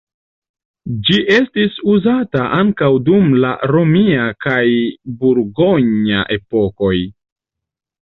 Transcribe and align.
Ĝi 1.09 1.19
estis 1.35 1.77
uzata 1.97 2.41
ankaŭ 2.61 2.91
dum 3.11 3.29
la 3.45 3.53
romia 3.75 4.27
kaj 4.49 4.65
burgonja 5.23 6.29
epokoj. 6.41 6.95